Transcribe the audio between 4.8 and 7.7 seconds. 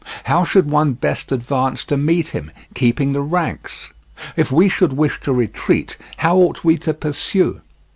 wish to retreat, how ought we to pursue?"